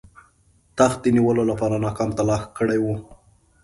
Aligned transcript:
تخت 0.77 0.99
د 1.03 1.05
نیولو 1.15 1.43
لپاره 1.51 1.75
ناکام 1.85 2.09
تلاښ 2.17 2.43
کړی 2.57 2.79
وو. 2.81 2.95